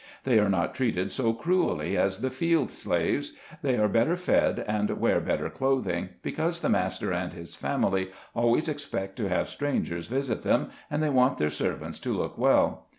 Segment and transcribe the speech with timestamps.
[0.23, 4.89] They are not treated so cruelly as the field slaves; they are better fed and
[4.99, 10.07] wear bet ter clothing, because the master and his family always expect to have strangers
[10.07, 12.87] visit them, and they want their servants to look well.